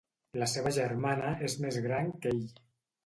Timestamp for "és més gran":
1.49-2.11